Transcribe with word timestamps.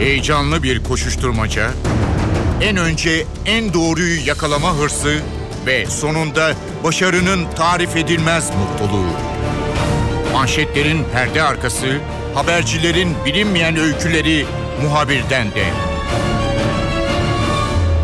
Heyecanlı 0.00 0.62
bir 0.62 0.84
koşuşturmaca, 0.84 1.70
en 2.60 2.76
önce 2.76 3.26
en 3.46 3.74
doğruyu 3.74 4.26
yakalama 4.26 4.74
hırsı 4.74 5.20
ve 5.66 5.86
sonunda 5.86 6.52
başarının 6.84 7.46
tarif 7.56 7.96
edilmez 7.96 8.50
mutluluğu. 8.50 9.10
Manşetlerin 10.32 11.04
perde 11.12 11.42
arkası, 11.42 11.86
habercilerin 12.34 13.14
bilinmeyen 13.26 13.76
öyküleri 13.76 14.46
muhabirden 14.82 15.50
de. 15.50 15.64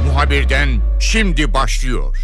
Muhabirden 0.06 0.68
şimdi 1.00 1.54
başlıyor. 1.54 2.16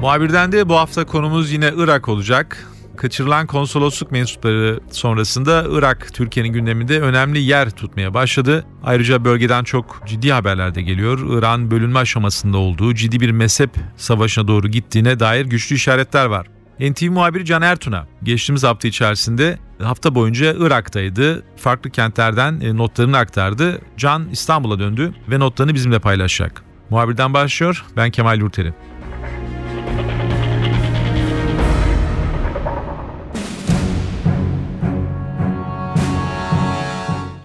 Muhabirden 0.00 0.52
de 0.52 0.68
bu 0.68 0.76
hafta 0.76 1.06
konumuz 1.06 1.52
yine 1.52 1.72
Irak 1.76 2.08
olacak. 2.08 2.71
Kaçırılan 3.02 3.46
konsolosluk 3.46 4.12
mensupları 4.12 4.80
sonrasında 4.90 5.64
Irak 5.70 6.14
Türkiye'nin 6.14 6.52
gündeminde 6.52 7.00
önemli 7.00 7.38
yer 7.38 7.70
tutmaya 7.70 8.14
başladı. 8.14 8.64
Ayrıca 8.84 9.24
bölgeden 9.24 9.64
çok 9.64 10.02
ciddi 10.06 10.32
haberler 10.32 10.74
de 10.74 10.82
geliyor. 10.82 11.38
İran 11.38 11.70
bölünme 11.70 11.98
aşamasında 11.98 12.58
olduğu 12.58 12.94
ciddi 12.94 13.20
bir 13.20 13.30
mezhep 13.30 13.70
savaşına 13.96 14.48
doğru 14.48 14.68
gittiğine 14.68 15.20
dair 15.20 15.46
güçlü 15.46 15.76
işaretler 15.76 16.26
var. 16.26 16.46
NTV 16.80 17.10
muhabiri 17.10 17.44
Can 17.44 17.62
Ertun'a 17.62 18.06
geçtiğimiz 18.22 18.62
hafta 18.64 18.88
içerisinde 18.88 19.58
hafta 19.82 20.14
boyunca 20.14 20.54
Irak'taydı. 20.58 21.42
Farklı 21.56 21.90
kentlerden 21.90 22.60
e, 22.60 22.76
notlarını 22.76 23.18
aktardı. 23.18 23.78
Can 23.96 24.28
İstanbul'a 24.32 24.78
döndü 24.78 25.12
ve 25.30 25.38
notlarını 25.38 25.74
bizimle 25.74 25.98
paylaşacak. 25.98 26.62
Muhabirden 26.90 27.34
başlıyor. 27.34 27.84
Ben 27.96 28.10
Kemal 28.10 28.38
Yurteri. 28.38 28.74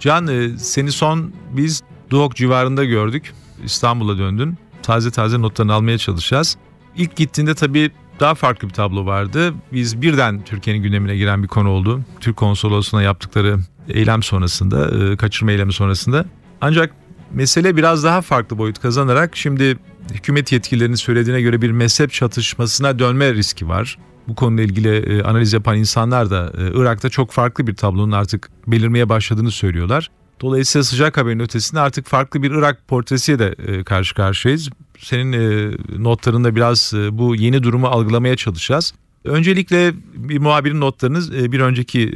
Can 0.08 0.28
e, 0.28 0.50
seni 0.58 0.92
son 0.92 1.34
biz 1.52 1.82
Duhok 2.10 2.36
civarında 2.36 2.86
gördük. 2.86 3.34
İstanbul'a 3.64 4.18
döndün. 4.18 4.58
Taze 4.84 5.12
taze 5.12 5.42
notlarını 5.42 5.74
almaya 5.74 5.98
çalışacağız. 5.98 6.58
İlk 6.98 7.16
gittiğinde 7.16 7.56
tabii 7.56 7.92
daha 8.20 8.36
farklı 8.36 8.68
bir 8.70 8.74
tablo 8.74 9.06
vardı. 9.06 9.54
Biz 9.74 10.02
birden 10.02 10.44
Türkiye'nin 10.44 10.84
gündemine 10.84 11.18
giren 11.18 11.44
bir 11.44 11.48
konu 11.48 11.70
oldu. 11.70 12.02
Türk 12.20 12.38
konsolosluğuna 12.38 13.02
yaptıkları 13.02 13.58
eylem 13.90 14.24
sonrasında, 14.24 15.12
e, 15.12 15.18
kaçırma 15.18 15.52
eylemi 15.52 15.74
sonrasında. 15.74 16.26
Ancak 16.62 16.94
mesele 17.32 17.76
biraz 17.76 18.04
daha 18.04 18.22
farklı 18.22 18.58
boyut 18.58 18.80
kazanarak 18.80 19.38
şimdi 19.38 19.78
hükümet 20.14 20.52
yetkililerinin 20.52 20.96
söylediğine 20.96 21.42
göre 21.42 21.62
bir 21.62 21.72
mezhep 21.72 22.12
çatışmasına 22.12 23.00
dönme 23.00 23.34
riski 23.34 23.68
var. 23.68 23.98
Bu 24.28 24.36
konuyla 24.36 24.64
ilgili 24.64 24.96
e, 24.96 25.24
analiz 25.24 25.54
yapan 25.54 25.78
insanlar 25.78 26.30
da 26.30 26.54
e, 26.58 26.82
Irak'ta 26.82 27.10
çok 27.10 27.32
farklı 27.32 27.68
bir 27.68 27.76
tablonun 27.76 28.12
artık 28.12 28.50
belirmeye 28.68 29.10
başladığını 29.10 29.52
söylüyorlar. 29.52 30.10
Dolayısıyla 30.42 30.84
sıcak 30.84 31.18
haberin 31.18 31.40
ötesinde 31.40 31.80
artık 31.80 32.08
farklı 32.08 32.44
bir 32.44 32.52
Irak 32.52 32.88
portresiyle 32.88 33.40
de 33.40 33.56
e, 33.68 33.84
karşı 33.84 34.16
karşıyayız. 34.16 34.70
Senin 35.00 35.34
e, 35.34 35.72
notlarında 35.98 36.56
biraz 36.56 36.94
bu 37.12 37.36
yeni 37.36 37.64
durumu 37.64 37.88
algılamaya 37.88 38.36
çalışacağız. 38.36 38.94
Öncelikle 39.26 39.94
bir 40.16 40.40
muhabirin 40.40 40.82
notlarını 40.82 41.38
e, 41.38 41.52
bir 41.52 41.60
önceki 41.60 42.14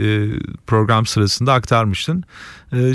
program 0.67 1.05
sırasında 1.05 1.53
aktarmıştın. 1.53 2.23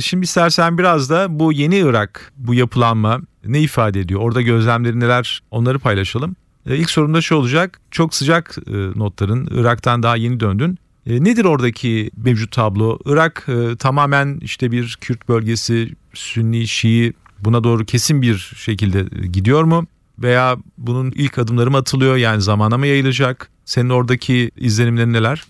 Şimdi 0.01 0.25
istersen 0.25 0.79
biraz 0.79 1.11
da 1.11 1.27
bu 1.39 1.53
yeni 1.53 1.77
Irak, 1.77 2.33
bu 2.37 2.55
yapılanma 2.55 3.21
ne 3.47 3.61
ifade 3.61 4.01
ediyor? 4.01 4.21
Orada 4.21 4.43
gözlemleri 4.43 5.01
neler 5.01 5.43
onları 5.51 5.79
paylaşalım. 5.79 6.37
İlk 6.67 6.91
sorum 6.91 7.15
da 7.15 7.21
şu 7.21 7.35
olacak. 7.35 7.81
Çok 7.91 8.15
sıcak 8.15 8.57
notların 8.97 9.49
Irak'tan 9.51 10.03
daha 10.03 10.17
yeni 10.17 10.41
döndün. 10.41 10.79
Nedir 11.07 11.45
oradaki 11.45 12.11
mevcut 12.17 12.53
tablo? 12.53 12.99
Irak 13.07 13.47
tamamen 13.79 14.39
işte 14.43 14.73
bir 14.73 14.99
Kürt 15.01 15.29
bölgesi, 15.29 15.95
Sünni, 16.15 16.69
Şii 16.69 17.13
buna 17.41 17.65
doğru 17.65 17.85
kesin 17.85 18.23
bir 18.23 18.53
şekilde 18.57 19.27
gidiyor 19.27 19.65
mu? 19.65 19.87
Veya 20.19 20.57
bunun 20.79 21.11
ilk 21.11 21.39
adımları 21.39 21.71
mı 21.71 21.77
atılıyor 21.77 22.17
yani 22.17 22.43
zamana 22.43 22.79
mı 22.79 22.87
yayılacak? 22.87 23.51
Senin 23.65 23.91
oradaki 23.91 24.51
izlenimlerin 24.57 25.13
neler? 25.13 25.43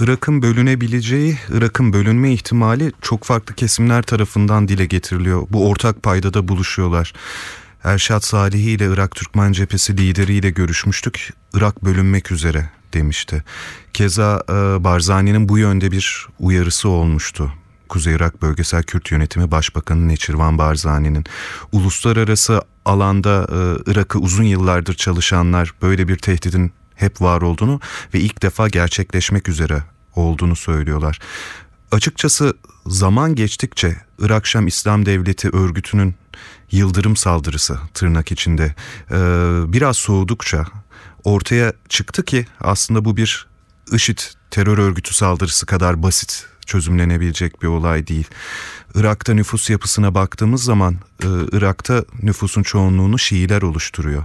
Irak'ın 0.00 0.42
bölünebileceği, 0.42 1.38
Irak'ın 1.52 1.92
bölünme 1.92 2.32
ihtimali 2.32 2.92
çok 3.02 3.24
farklı 3.24 3.54
kesimler 3.54 4.02
tarafından 4.02 4.68
dile 4.68 4.86
getiriliyor. 4.86 5.46
Bu 5.50 5.68
ortak 5.68 6.02
paydada 6.02 6.48
buluşuyorlar. 6.48 7.12
Erşat 7.84 8.24
Salihi 8.24 8.70
ile 8.70 8.86
Irak 8.86 9.14
Türkmen 9.14 9.52
Cephesi 9.52 9.96
lideriyle 9.96 10.50
görüşmüştük. 10.50 11.32
Irak 11.54 11.84
bölünmek 11.84 12.32
üzere 12.32 12.70
demişti. 12.92 13.44
Keza 13.92 14.42
e, 14.48 14.52
Barzani'nin 14.84 15.48
bu 15.48 15.58
yönde 15.58 15.90
bir 15.90 16.26
uyarısı 16.38 16.88
olmuştu. 16.88 17.52
Kuzey 17.88 18.14
Irak 18.14 18.42
Bölgesel 18.42 18.82
Kürt 18.82 19.10
Yönetimi 19.10 19.50
Başbakanı 19.50 20.08
Neçirvan 20.08 20.58
Barzani'nin 20.58 21.24
uluslararası 21.72 22.62
alanda 22.84 23.46
e, 23.50 23.90
Irak'ı 23.90 24.18
uzun 24.18 24.44
yıllardır 24.44 24.94
çalışanlar 24.94 25.74
böyle 25.82 26.08
bir 26.08 26.16
tehdidin 26.16 26.72
hep 26.94 27.20
var 27.20 27.42
olduğunu 27.42 27.80
ve 28.14 28.20
ilk 28.20 28.42
defa 28.42 28.68
gerçekleşmek 28.68 29.48
üzere 29.48 29.82
olduğunu 30.16 30.56
söylüyorlar. 30.56 31.18
Açıkçası 31.92 32.54
zaman 32.86 33.34
geçtikçe 33.34 33.96
Irak 34.18 34.46
Şam 34.46 34.66
İslam 34.66 35.06
Devleti 35.06 35.48
örgütünün 35.48 36.14
yıldırım 36.70 37.16
saldırısı 37.16 37.78
tırnak 37.94 38.32
içinde 38.32 38.74
biraz 39.72 39.96
soğudukça 39.96 40.64
ortaya 41.24 41.72
çıktı 41.88 42.24
ki 42.24 42.46
aslında 42.60 43.04
bu 43.04 43.16
bir 43.16 43.46
IŞİD 43.92 44.18
terör 44.50 44.78
örgütü 44.78 45.14
saldırısı 45.14 45.66
kadar 45.66 46.02
basit 46.02 46.46
çözümlenebilecek 46.66 47.62
bir 47.62 47.66
olay 47.66 48.06
değil. 48.06 48.26
Irak'ta 48.94 49.34
nüfus 49.34 49.70
yapısına 49.70 50.14
baktığımız 50.14 50.64
zaman 50.64 50.96
Irak'ta 51.52 52.04
nüfusun 52.22 52.62
çoğunluğunu 52.62 53.18
Şiiler 53.18 53.62
oluşturuyor. 53.62 54.24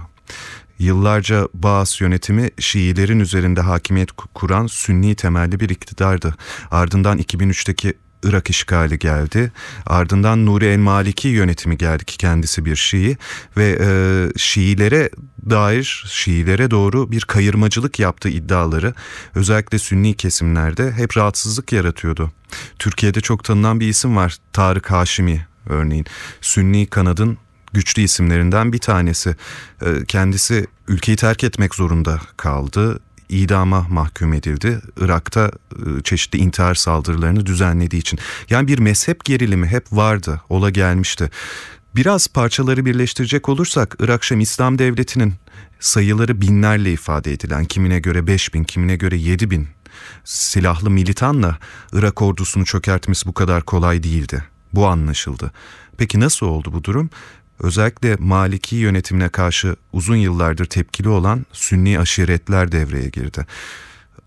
Yıllarca 0.78 1.48
Baas 1.54 2.00
yönetimi 2.00 2.50
Şiilerin 2.58 3.20
üzerinde 3.20 3.60
hakimiyet 3.60 4.12
kuran 4.12 4.66
Sünni 4.66 5.14
temelli 5.14 5.60
bir 5.60 5.68
iktidardı. 5.68 6.34
Ardından 6.70 7.18
2003'teki 7.18 7.94
Irak 8.22 8.50
işgali 8.50 8.98
geldi. 8.98 9.52
Ardından 9.86 10.46
Nuri 10.46 10.66
El 10.66 10.78
Maliki 10.78 11.28
yönetimi 11.28 11.78
geldi 11.78 12.04
ki 12.04 12.16
kendisi 12.16 12.64
bir 12.64 12.76
Şii 12.76 13.16
ve 13.56 13.78
e, 13.80 13.90
Şiilere 14.38 15.10
dair 15.50 16.04
Şiilere 16.08 16.70
doğru 16.70 17.10
bir 17.12 17.20
kayırmacılık 17.20 17.98
yaptığı 17.98 18.28
iddiaları 18.28 18.94
özellikle 19.34 19.78
Sünni 19.78 20.14
kesimlerde 20.14 20.92
hep 20.92 21.16
rahatsızlık 21.16 21.72
yaratıyordu. 21.72 22.32
Türkiye'de 22.78 23.20
çok 23.20 23.44
tanınan 23.44 23.80
bir 23.80 23.88
isim 23.88 24.16
var 24.16 24.36
Tarık 24.52 24.90
Haşimi 24.90 25.46
örneğin. 25.66 26.06
Sünni 26.40 26.86
kanadın 26.86 27.38
güçlü 27.72 28.02
isimlerinden 28.02 28.72
bir 28.72 28.78
tanesi. 28.78 29.36
E, 29.82 30.04
kendisi 30.08 30.66
ülkeyi 30.88 31.16
terk 31.16 31.44
etmek 31.44 31.74
zorunda 31.74 32.20
kaldı 32.36 33.00
idama 33.30 33.86
mahkum 33.90 34.32
edildi. 34.32 34.80
Irak'ta 35.00 35.50
e, 35.72 36.02
çeşitli 36.02 36.38
intihar 36.38 36.74
saldırılarını 36.74 37.46
düzenlediği 37.46 38.00
için. 38.00 38.18
Yani 38.50 38.68
bir 38.68 38.78
mezhep 38.78 39.24
gerilimi 39.24 39.66
hep 39.66 39.92
vardı, 39.92 40.40
ola 40.48 40.70
gelmişti. 40.70 41.30
Biraz 41.96 42.28
parçaları 42.28 42.84
birleştirecek 42.84 43.48
olursak 43.48 43.96
Irak 44.00 44.24
Şam 44.24 44.40
İslam 44.40 44.78
Devleti'nin 44.78 45.34
sayıları 45.80 46.40
binlerle 46.40 46.92
ifade 46.92 47.32
edilen 47.32 47.64
kimine 47.64 47.98
göre 47.98 48.26
5 48.26 48.54
bin 48.54 48.64
kimine 48.64 48.96
göre 48.96 49.16
7 49.16 49.50
bin 49.50 49.68
silahlı 50.24 50.90
militanla 50.90 51.58
Irak 51.92 52.22
ordusunu 52.22 52.64
çökertmesi 52.64 53.26
bu 53.26 53.34
kadar 53.34 53.62
kolay 53.62 54.02
değildi. 54.02 54.44
Bu 54.72 54.86
anlaşıldı. 54.86 55.52
Peki 55.98 56.20
nasıl 56.20 56.46
oldu 56.46 56.72
bu 56.72 56.84
durum? 56.84 57.10
Özellikle 57.60 58.16
Maliki 58.18 58.76
yönetimine 58.76 59.28
karşı 59.28 59.76
uzun 59.92 60.16
yıllardır 60.16 60.64
tepkili 60.64 61.08
olan 61.08 61.46
Sünni 61.52 61.98
aşiretler 61.98 62.72
devreye 62.72 63.08
girdi. 63.08 63.46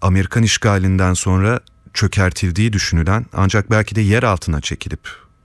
Amerikan 0.02 0.44
işgalinden 0.44 1.14
sonra 1.14 1.60
çökertildiği 1.94 2.74
düşünülen 2.74 3.26
ancak 3.34 3.72
belki 3.72 3.96
de 3.96 4.02
yer 4.02 4.24
altına 4.24 4.62
çekilip 4.62 5.00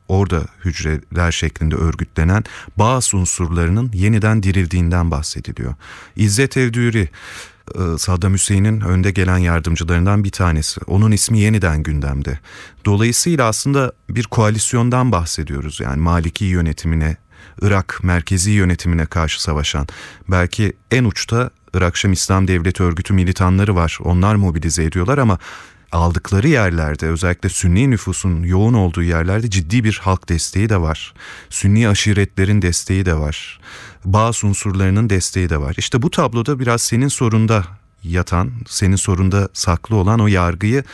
orada 0.08 0.42
hücreler 0.64 1.32
şeklinde 1.32 1.76
örgütlenen 1.76 2.44
bazı 2.76 3.16
unsurlarının 3.16 3.90
yeniden 3.94 4.42
dirildiğinden 4.42 5.10
bahsediliyor. 5.10 5.74
İzzet 6.16 6.56
Evdüri 6.56 7.08
e, 7.74 7.98
Saddam 7.98 8.34
Hüseyin'in 8.34 8.80
önde 8.80 9.10
gelen 9.10 9.38
yardımcılarından 9.38 10.24
bir 10.24 10.30
tanesi. 10.30 10.80
Onun 10.86 11.12
ismi 11.12 11.38
yeniden 11.38 11.82
gündemde. 11.82 12.38
Dolayısıyla 12.84 13.46
aslında 13.46 13.92
bir 14.10 14.24
koalisyondan 14.24 15.12
bahsediyoruz. 15.12 15.80
Yani 15.80 16.00
Maliki 16.00 16.44
yönetimine 16.44 17.16
Irak 17.62 18.00
merkezi 18.02 18.50
yönetimine 18.50 19.06
karşı 19.06 19.42
savaşan, 19.42 19.86
belki 20.28 20.72
en 20.90 21.04
uçta 21.04 21.50
Irak 21.74 22.04
İslam 22.04 22.48
Devleti 22.48 22.82
örgütü 22.82 23.14
militanları 23.14 23.74
var. 23.74 23.98
Onlar 24.04 24.34
mobilize 24.34 24.84
ediyorlar 24.84 25.18
ama 25.18 25.38
aldıkları 25.92 26.48
yerlerde 26.48 27.06
özellikle 27.06 27.48
Sünni 27.48 27.90
nüfusun 27.90 28.42
yoğun 28.42 28.74
olduğu 28.74 29.02
yerlerde 29.02 29.50
ciddi 29.50 29.84
bir 29.84 30.00
halk 30.02 30.28
desteği 30.28 30.68
de 30.68 30.80
var. 30.80 31.14
Sünni 31.50 31.88
aşiretlerin 31.88 32.62
desteği 32.62 33.06
de 33.06 33.14
var. 33.14 33.60
Bazı 34.04 34.46
unsurlarının 34.46 35.10
desteği 35.10 35.50
de 35.50 35.60
var. 35.60 35.74
İşte 35.78 36.02
bu 36.02 36.10
tabloda 36.10 36.58
biraz 36.58 36.82
senin 36.82 37.08
sorunda 37.08 37.64
yatan, 38.02 38.52
senin 38.66 38.96
sorunda 38.96 39.48
saklı 39.52 39.96
olan 39.96 40.20
o 40.20 40.26
yargıyı 40.26 40.84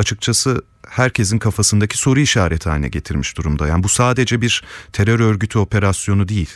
açıkçası 0.00 0.62
herkesin 0.88 1.38
kafasındaki 1.38 1.98
soru 1.98 2.20
işareti 2.20 2.68
haline 2.68 2.88
getirmiş 2.88 3.36
durumda. 3.36 3.66
Yani 3.66 3.82
bu 3.82 3.88
sadece 3.88 4.40
bir 4.40 4.64
terör 4.92 5.20
örgütü 5.20 5.58
operasyonu 5.58 6.28
değil. 6.28 6.50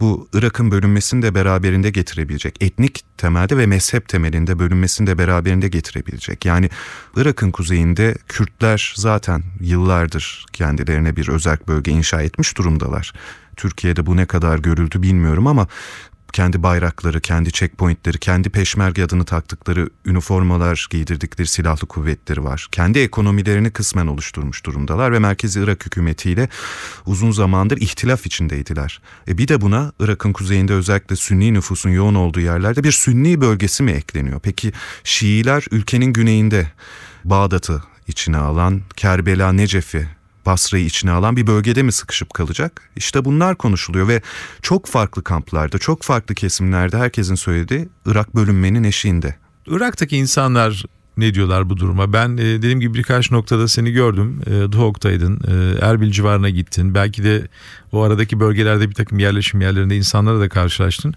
Bu 0.00 0.28
Irak'ın 0.32 0.70
bölünmesini 0.70 1.22
de 1.22 1.34
beraberinde 1.34 1.90
getirebilecek. 1.90 2.56
Etnik 2.60 3.04
temelde 3.18 3.58
ve 3.58 3.66
mezhep 3.66 4.08
temelinde 4.08 4.58
bölünmesini 4.58 5.06
de 5.06 5.18
beraberinde 5.18 5.68
getirebilecek. 5.68 6.44
Yani 6.44 6.70
Irak'ın 7.16 7.50
kuzeyinde 7.50 8.14
Kürtler 8.28 8.94
zaten 8.96 9.42
yıllardır 9.60 10.46
kendilerine 10.52 11.16
bir 11.16 11.28
özel 11.28 11.58
bölge 11.68 11.90
inşa 11.90 12.22
etmiş 12.22 12.58
durumdalar. 12.58 13.12
Türkiye'de 13.56 14.06
bu 14.06 14.16
ne 14.16 14.26
kadar 14.26 14.58
görüldü 14.58 15.02
bilmiyorum 15.02 15.46
ama 15.46 15.66
kendi 16.32 16.62
bayrakları, 16.62 17.20
kendi 17.20 17.52
checkpointleri, 17.52 18.18
kendi 18.18 18.50
peşmerge 18.50 19.04
adını 19.04 19.24
taktıkları 19.24 19.88
üniformalar 20.06 20.86
giydirdikleri 20.90 21.48
silahlı 21.48 21.86
kuvvetleri 21.86 22.44
var. 22.44 22.68
Kendi 22.72 22.98
ekonomilerini 22.98 23.70
kısmen 23.70 24.06
oluşturmuş 24.06 24.66
durumdalar 24.66 25.12
ve 25.12 25.18
Merkezi 25.18 25.60
Irak 25.60 25.86
hükümetiyle 25.86 26.48
uzun 27.06 27.30
zamandır 27.30 27.76
ihtilaf 27.76 28.26
içindeydiler. 28.26 29.00
E 29.28 29.38
bir 29.38 29.48
de 29.48 29.60
buna 29.60 29.92
Irak'ın 30.00 30.32
kuzeyinde 30.32 30.72
özellikle 30.72 31.16
Sünni 31.16 31.54
nüfusun 31.54 31.90
yoğun 31.90 32.14
olduğu 32.14 32.40
yerlerde 32.40 32.84
bir 32.84 32.92
Sünni 32.92 33.40
bölgesi 33.40 33.82
mi 33.82 33.90
ekleniyor? 33.90 34.40
Peki 34.42 34.72
Şiiler 35.04 35.64
ülkenin 35.70 36.12
güneyinde 36.12 36.72
Bağdat'ı 37.24 37.82
içine 38.06 38.36
alan, 38.36 38.80
Kerbela, 38.96 39.52
Necef'i 39.52 40.19
Basra'yı 40.46 40.84
içine 40.84 41.10
alan 41.10 41.36
bir 41.36 41.46
bölgede 41.46 41.82
mi 41.82 41.92
sıkışıp 41.92 42.34
kalacak? 42.34 42.90
İşte 42.96 43.24
bunlar 43.24 43.56
konuşuluyor 43.56 44.08
ve 44.08 44.22
çok 44.62 44.86
farklı 44.86 45.24
kamplarda, 45.24 45.78
çok 45.78 46.02
farklı 46.02 46.34
kesimlerde 46.34 46.98
herkesin 46.98 47.34
söylediği 47.34 47.88
Irak 48.06 48.34
bölünmenin 48.34 48.84
eşiğinde. 48.84 49.34
Irak'taki 49.66 50.16
insanlar 50.16 50.84
ne 51.16 51.34
diyorlar 51.34 51.70
bu 51.70 51.76
duruma? 51.76 52.12
Ben 52.12 52.36
e, 52.36 52.38
dediğim 52.38 52.80
gibi 52.80 52.94
birkaç 52.94 53.30
noktada 53.30 53.68
seni 53.68 53.92
gördüm. 53.92 54.40
E, 54.46 54.72
Duhok'taydın, 54.72 55.40
e, 55.48 55.86
Erbil 55.86 56.10
civarına 56.10 56.50
gittin. 56.50 56.94
Belki 56.94 57.24
de 57.24 57.48
o 57.92 58.02
aradaki 58.02 58.40
bölgelerde 58.40 58.88
bir 58.88 58.94
takım 58.94 59.18
yerleşim 59.18 59.60
yerlerinde 59.60 59.96
insanlara 59.96 60.40
da 60.40 60.48
karşılaştın. 60.48 61.14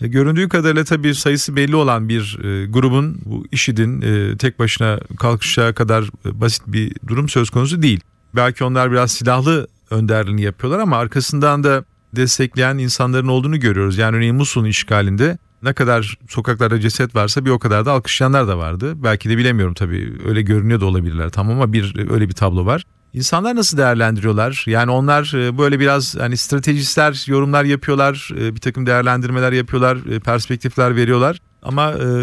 E, 0.00 0.08
göründüğü 0.08 0.48
kadarıyla 0.48 0.84
tabii 0.84 1.14
sayısı 1.14 1.56
belli 1.56 1.76
olan 1.76 2.08
bir 2.08 2.38
e, 2.44 2.66
grubun 2.66 3.18
bu 3.24 3.46
IŞİD'in 3.52 4.02
e, 4.02 4.36
tek 4.36 4.58
başına 4.58 5.00
kalkışacağı 5.18 5.74
kadar 5.74 6.02
e, 6.02 6.40
basit 6.40 6.62
bir 6.66 6.92
durum 7.06 7.28
söz 7.28 7.50
konusu 7.50 7.82
değil. 7.82 8.00
Belki 8.36 8.64
onlar 8.64 8.92
biraz 8.92 9.12
silahlı 9.12 9.66
önderliğini 9.90 10.42
yapıyorlar 10.42 10.78
ama 10.78 10.96
arkasından 10.96 11.64
da 11.64 11.84
destekleyen 12.16 12.78
insanların 12.78 13.28
olduğunu 13.28 13.60
görüyoruz. 13.60 13.98
Yani 13.98 14.16
örneğin 14.16 14.34
Musul'un 14.34 14.64
işgalinde 14.64 15.38
ne 15.62 15.72
kadar 15.72 16.18
sokaklarda 16.28 16.80
ceset 16.80 17.14
varsa 17.14 17.44
bir 17.44 17.50
o 17.50 17.58
kadar 17.58 17.86
da 17.86 17.92
alkışlayanlar 17.92 18.48
da 18.48 18.58
vardı. 18.58 18.92
Belki 19.02 19.30
de 19.30 19.36
bilemiyorum 19.36 19.74
tabii 19.74 20.12
öyle 20.28 20.42
görünüyor 20.42 20.80
da 20.80 20.86
olabilirler 20.86 21.30
tamam 21.30 21.56
ama 21.56 21.72
bir 21.72 22.10
öyle 22.10 22.28
bir 22.28 22.34
tablo 22.34 22.66
var. 22.66 22.82
İnsanlar 23.12 23.56
nasıl 23.56 23.78
değerlendiriyorlar? 23.78 24.64
Yani 24.66 24.90
onlar 24.90 25.32
e, 25.34 25.58
böyle 25.58 25.80
biraz 25.80 26.16
hani 26.16 26.36
stratejistler 26.36 27.24
yorumlar 27.26 27.64
yapıyorlar, 27.64 28.30
e, 28.40 28.54
bir 28.54 28.60
takım 28.60 28.86
değerlendirmeler 28.86 29.52
yapıyorlar, 29.52 29.96
e, 29.96 30.20
perspektifler 30.20 30.96
veriyorlar. 30.96 31.38
Ama 31.62 31.82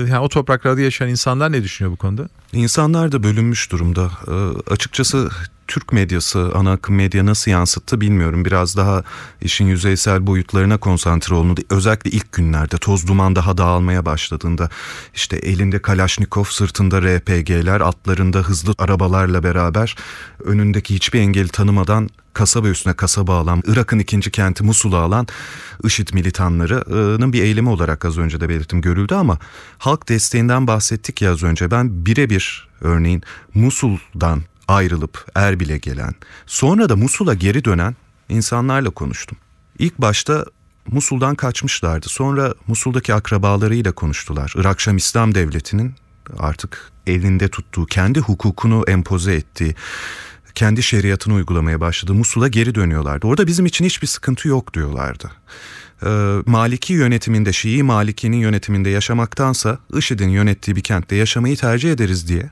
yani 0.09 0.19
o 0.19 0.29
topraklarda 0.29 0.81
yaşayan 0.81 1.09
insanlar 1.09 1.51
ne 1.51 1.63
düşünüyor 1.63 1.91
bu 1.91 1.95
konuda? 1.97 2.29
İnsanlar 2.53 3.11
da 3.11 3.23
bölünmüş 3.23 3.71
durumda. 3.71 4.11
açıkçası 4.69 5.29
Türk 5.67 5.93
medyası, 5.93 6.51
ana 6.55 6.71
akım 6.71 6.95
medya 6.95 7.25
nasıl 7.25 7.51
yansıttı 7.51 8.01
bilmiyorum. 8.01 8.45
Biraz 8.45 8.77
daha 8.77 9.03
işin 9.41 9.65
yüzeysel 9.65 10.27
boyutlarına 10.27 10.77
konsantre 10.77 11.35
olundu. 11.35 11.61
Özellikle 11.69 12.09
ilk 12.09 12.31
günlerde 12.31 12.77
toz 12.77 13.07
duman 13.07 13.35
daha 13.35 13.57
dağılmaya 13.57 14.05
başladığında 14.05 14.69
işte 15.13 15.37
elinde 15.37 15.81
Kalaşnikov, 15.81 16.43
sırtında 16.43 17.01
RPG'ler, 17.01 17.81
atlarında 17.81 18.39
hızlı 18.39 18.73
arabalarla 18.77 19.43
beraber 19.43 19.95
önündeki 20.43 20.95
hiçbir 20.95 21.19
engeli 21.19 21.47
tanımadan 21.47 22.09
kasaba 22.33 22.67
üstüne 22.67 22.93
kasaba 22.93 23.39
alan, 23.39 23.63
Irak'ın 23.67 23.99
ikinci 23.99 24.31
kenti 24.31 24.63
Musul'u 24.63 24.97
alan 24.97 25.27
IŞİD 25.83 26.07
militanlarının 26.13 27.33
bir 27.33 27.43
eylemi 27.43 27.69
olarak 27.69 28.05
az 28.05 28.17
önce 28.17 28.41
de 28.41 28.49
belirttim 28.49 28.81
görüldü 28.81 29.15
ama 29.15 29.37
halk 29.77 30.09
desteğinden 30.09 30.67
bahsettik 30.67 31.21
ya 31.21 31.31
az 31.31 31.43
önce. 31.43 31.71
Ben 31.71 32.05
birebir 32.05 32.67
örneğin 32.81 33.23
Musul'dan 33.53 34.41
ayrılıp 34.67 35.25
Erbil'e 35.35 35.77
gelen, 35.77 36.13
sonra 36.45 36.89
da 36.89 36.95
Musul'a 36.95 37.33
geri 37.33 37.65
dönen 37.65 37.95
insanlarla 38.29 38.89
konuştum. 38.89 39.37
İlk 39.79 39.97
başta 39.97 40.45
Musul'dan 40.87 41.35
kaçmışlardı. 41.35 42.09
Sonra 42.09 42.53
Musul'daki 42.67 43.13
akrabalarıyla 43.13 43.91
konuştular. 43.91 44.53
Irak 44.57 44.81
Şam 44.81 44.97
İslam 44.97 45.35
Devleti'nin 45.35 45.95
artık 46.37 46.91
elinde 47.07 47.47
tuttuğu, 47.47 47.85
kendi 47.85 48.19
hukukunu 48.19 48.83
empoze 48.87 49.33
ettiği, 49.33 49.75
kendi 50.55 50.83
şeriatını 50.83 51.33
uygulamaya 51.33 51.81
başladı. 51.81 52.13
Musul'a 52.13 52.47
geri 52.47 52.75
dönüyorlardı. 52.75 53.27
Orada 53.27 53.47
bizim 53.47 53.65
için 53.65 53.85
hiçbir 53.85 54.07
sıkıntı 54.07 54.47
yok 54.47 54.73
diyorlardı. 54.73 55.31
Ee, 56.05 56.37
Maliki 56.45 56.93
yönetiminde, 56.93 57.53
Şii 57.53 57.83
Maliki'nin 57.83 58.37
yönetiminde 58.37 58.89
yaşamaktansa 58.89 59.77
IŞİD'in 59.93 60.29
yönettiği 60.29 60.75
bir 60.75 60.83
kentte 60.83 61.15
yaşamayı 61.15 61.57
tercih 61.57 61.91
ederiz 61.91 62.27
diye 62.27 62.49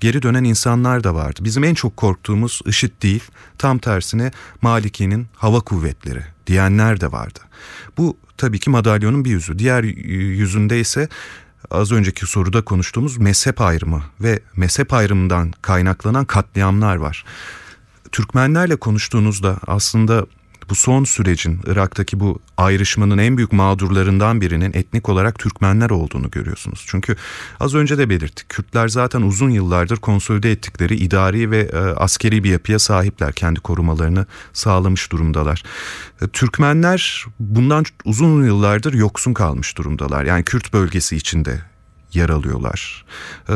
geri 0.00 0.22
dönen 0.22 0.44
insanlar 0.44 1.04
da 1.04 1.14
vardı. 1.14 1.40
Bizim 1.44 1.64
en 1.64 1.74
çok 1.74 1.96
korktuğumuz 1.96 2.60
IŞİD 2.66 3.02
değil, 3.02 3.24
tam 3.58 3.78
tersine 3.78 4.30
Maliki'nin 4.62 5.26
hava 5.34 5.60
kuvvetleri 5.60 6.22
diyenler 6.46 7.00
de 7.00 7.12
vardı. 7.12 7.40
Bu 7.98 8.16
tabii 8.36 8.58
ki 8.58 8.70
madalyonun 8.70 9.24
bir 9.24 9.30
yüzü. 9.30 9.58
Diğer 9.58 9.82
yüzünde 10.14 10.80
ise 10.80 11.08
az 11.70 11.92
önceki 11.92 12.26
soruda 12.26 12.64
konuştuğumuz 12.64 13.18
mezhep 13.18 13.60
ayrımı 13.60 14.02
ve 14.20 14.40
mezhep 14.56 14.92
ayrımından 14.92 15.52
kaynaklanan 15.62 16.24
katliamlar 16.24 16.96
var. 16.96 17.24
Türkmenlerle 18.12 18.76
konuştuğunuzda 18.76 19.58
aslında 19.66 20.26
bu 20.70 20.74
son 20.74 21.04
sürecin 21.04 21.60
Irak'taki 21.66 22.20
bu 22.20 22.38
ayrışmanın 22.56 23.18
en 23.18 23.36
büyük 23.36 23.52
mağdurlarından 23.52 24.40
birinin 24.40 24.72
etnik 24.74 25.08
olarak 25.08 25.38
Türkmenler 25.38 25.90
olduğunu 25.90 26.30
görüyorsunuz. 26.30 26.84
Çünkü 26.86 27.16
az 27.60 27.74
önce 27.74 27.98
de 27.98 28.10
belirttik 28.10 28.48
Kürtler 28.48 28.88
zaten 28.88 29.22
uzun 29.22 29.50
yıllardır 29.50 29.96
konsolide 29.96 30.52
ettikleri 30.52 30.96
idari 30.96 31.50
ve 31.50 31.60
e, 31.60 31.78
askeri 31.78 32.44
bir 32.44 32.50
yapıya 32.50 32.78
sahipler. 32.78 33.32
Kendi 33.32 33.60
korumalarını 33.60 34.26
sağlamış 34.52 35.12
durumdalar. 35.12 35.62
E, 36.22 36.28
Türkmenler 36.28 37.24
bundan 37.40 37.84
uzun 38.04 38.44
yıllardır 38.44 38.94
yoksun 38.94 39.34
kalmış 39.34 39.78
durumdalar. 39.78 40.24
Yani 40.24 40.44
Kürt 40.44 40.72
bölgesi 40.72 41.16
içinde 41.16 41.60
yer 42.12 42.28
alıyorlar. 42.28 43.04
Ee, 43.48 43.52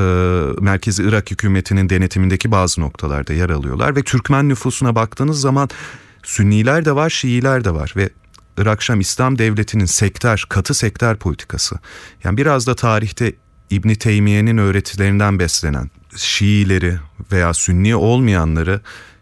Merkezi 0.61 1.03
Irak 1.03 1.31
hükümetinin 1.31 1.89
denetimindeki 1.89 2.51
bazı 2.51 2.81
noktalarda 2.81 3.33
yer 3.33 3.51
alıyorlar 3.51 3.97
ve 3.97 4.03
Türkmen 4.03 4.49
nüfusuna 4.49 4.95
baktığınız 4.95 5.41
zaman 5.41 5.69
Sünniler 6.23 6.85
de 6.85 6.95
var, 6.95 7.11
Şiiler 7.11 7.65
de 7.65 7.75
var 7.75 7.93
ve 7.97 8.11
Irak 8.59 8.83
Şam 8.83 9.01
İslam 9.01 9.39
Devleti'nin 9.39 9.85
sektör, 9.85 10.45
katı 10.49 10.75
sektör 10.75 11.17
politikası. 11.17 11.77
Yani 12.25 12.37
biraz 12.37 12.67
da 12.67 12.75
tarihte 12.75 13.33
İbni 13.71 13.97
Teymiye'nin 13.97 14.59
öğretilerinden 14.59 15.39
beslenen 15.39 15.91
Şiileri 16.17 16.99
veya 17.33 17.55
Sünni 17.55 17.97
olmayanları 17.97 18.81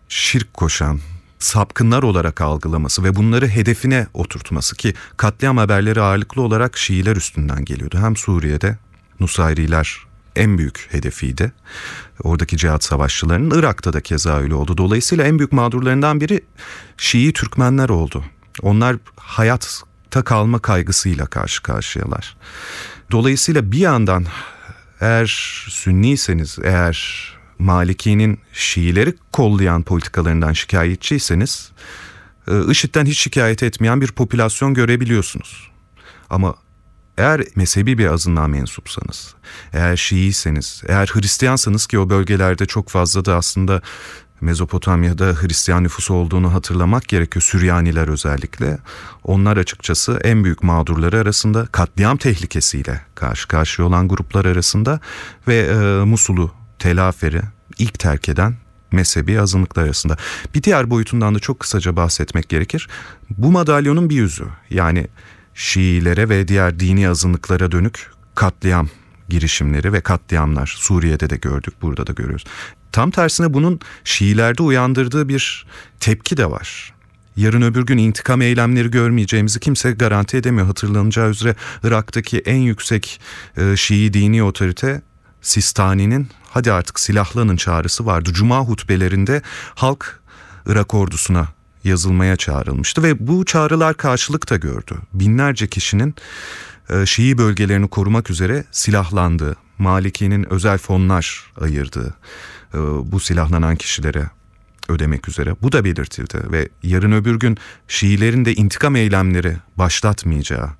şirk 0.08 0.54
koşan, 0.54 1.00
sapkınlar 1.38 2.02
olarak 2.02 2.40
algılaması 2.40 3.04
ve 3.04 3.16
bunları 3.16 3.48
hedefine 3.48 4.06
oturtması 4.14 4.76
ki 4.76 4.94
katliam 5.16 5.56
haberleri 5.56 6.00
ağırlıklı 6.00 6.42
olarak 6.42 6.78
Şiiler 6.78 7.16
üstünden 7.16 7.64
geliyordu. 7.64 7.98
Hem 7.98 8.16
Suriye'de 8.16 8.78
Nusayriler 9.20 10.07
en 10.38 10.58
büyük 10.58 10.88
hedefiydi. 10.90 11.52
Oradaki 12.22 12.56
cihat 12.56 12.84
savaşçılarının 12.84 13.58
Irak'ta 13.58 13.92
da 13.92 14.00
keza 14.00 14.38
öyle 14.38 14.54
oldu. 14.54 14.78
Dolayısıyla 14.78 15.24
en 15.24 15.38
büyük 15.38 15.52
mağdurlarından 15.52 16.20
biri 16.20 16.40
Şii 16.96 17.32
Türkmenler 17.32 17.88
oldu. 17.88 18.24
Onlar 18.62 18.96
hayatta 19.16 20.22
kalma 20.24 20.58
kaygısıyla 20.58 21.26
karşı 21.26 21.62
karşıyalar. 21.62 22.36
Dolayısıyla 23.10 23.72
bir 23.72 23.78
yandan 23.78 24.26
eğer 25.00 25.26
Sünniyseniz, 25.68 26.58
eğer 26.62 27.28
Maliki'nin 27.58 28.40
Şiileri 28.52 29.14
kollayan 29.32 29.82
politikalarından 29.82 30.52
şikayetçiyseniz, 30.52 31.72
e, 32.48 32.70
IŞİD'den 32.70 33.06
hiç 33.06 33.20
şikayet 33.20 33.62
etmeyen 33.62 34.00
bir 34.00 34.12
popülasyon 34.12 34.74
görebiliyorsunuz. 34.74 35.70
Ama 36.30 36.54
eğer 37.18 37.42
mezhebi 37.56 37.98
bir 37.98 38.06
azınlığa 38.06 38.48
mensupsanız, 38.48 39.34
eğer 39.72 39.96
Şiiyseniz, 39.96 40.82
eğer 40.86 41.06
Hristiyansanız 41.06 41.86
ki 41.86 41.98
o 41.98 42.10
bölgelerde 42.10 42.66
çok 42.66 42.88
fazla 42.88 43.24
da 43.24 43.36
aslında 43.36 43.82
Mezopotamya'da 44.40 45.24
Hristiyan 45.24 45.84
nüfusu 45.84 46.14
olduğunu 46.14 46.54
hatırlamak 46.54 47.08
gerekiyor. 47.08 47.42
Süryaniler 47.42 48.08
özellikle. 48.08 48.78
Onlar 49.24 49.56
açıkçası 49.56 50.20
en 50.24 50.44
büyük 50.44 50.62
mağdurları 50.62 51.18
arasında 51.18 51.66
katliam 51.66 52.16
tehlikesiyle 52.16 53.00
karşı 53.14 53.48
karşıya 53.48 53.88
olan 53.88 54.08
gruplar 54.08 54.44
arasında 54.44 55.00
ve 55.48 55.56
e, 55.56 56.04
Musul'u, 56.04 56.50
Telaferi 56.78 57.42
ilk 57.78 57.98
terk 57.98 58.28
eden 58.28 58.54
mezhebi 58.92 59.40
azınlıklar 59.40 59.84
arasında. 59.84 60.16
Bir 60.54 60.62
diğer 60.62 60.90
boyutundan 60.90 61.34
da 61.34 61.38
çok 61.38 61.60
kısaca 61.60 61.96
bahsetmek 61.96 62.48
gerekir. 62.48 62.88
Bu 63.30 63.52
madalyonun 63.52 64.10
bir 64.10 64.16
yüzü. 64.16 64.44
Yani 64.70 65.06
Şiilere 65.58 66.28
ve 66.28 66.48
diğer 66.48 66.80
dini 66.80 67.08
azınlıklara 67.08 67.72
dönük 67.72 68.10
katliam 68.34 68.88
girişimleri 69.28 69.92
ve 69.92 70.00
katliamlar. 70.00 70.74
Suriye'de 70.78 71.30
de 71.30 71.36
gördük, 71.36 71.74
burada 71.82 72.06
da 72.06 72.12
görüyoruz. 72.12 72.44
Tam 72.92 73.10
tersine 73.10 73.54
bunun 73.54 73.80
Şiilerde 74.04 74.62
uyandırdığı 74.62 75.28
bir 75.28 75.66
tepki 76.00 76.36
de 76.36 76.50
var. 76.50 76.94
Yarın 77.36 77.62
öbür 77.62 77.86
gün 77.86 77.98
intikam 77.98 78.42
eylemleri 78.42 78.90
görmeyeceğimizi 78.90 79.60
kimse 79.60 79.92
garanti 79.92 80.36
edemiyor. 80.36 80.66
Hatırlanacağı 80.66 81.30
üzere 81.30 81.54
Irak'taki 81.82 82.38
en 82.38 82.56
yüksek 82.56 83.20
e, 83.56 83.76
Şii 83.76 84.12
dini 84.12 84.42
otorite 84.42 85.02
Sistani'nin 85.42 86.28
hadi 86.50 86.72
artık 86.72 87.00
silahlanın 87.00 87.56
çağrısı 87.56 88.06
vardı. 88.06 88.32
Cuma 88.32 88.60
hutbelerinde 88.60 89.42
halk 89.74 90.20
Irak 90.66 90.94
ordusuna 90.94 91.57
yazılmaya 91.84 92.36
çağrılmıştı 92.36 93.02
ve 93.02 93.26
bu 93.28 93.44
çağrılar 93.44 93.94
karşılık 93.94 94.50
da 94.50 94.56
gördü. 94.56 94.94
Binlerce 95.14 95.66
kişinin 95.66 96.14
e, 96.90 97.06
Şii 97.06 97.38
bölgelerini 97.38 97.88
korumak 97.88 98.30
üzere 98.30 98.64
silahlandığı, 98.70 99.56
Maliki'nin 99.78 100.52
özel 100.52 100.78
fonlar 100.78 101.52
ayırdığı 101.60 102.14
e, 102.74 102.78
bu 103.12 103.20
silahlanan 103.20 103.76
kişilere 103.76 104.30
ödemek 104.88 105.28
üzere. 105.28 105.54
Bu 105.62 105.72
da 105.72 105.84
belirtildi 105.84 106.52
ve 106.52 106.68
yarın 106.82 107.12
öbür 107.12 107.38
gün 107.38 107.58
Şiilerin 107.88 108.44
de 108.44 108.54
intikam 108.54 108.96
eylemleri 108.96 109.56
başlatmayacağı, 109.76 110.70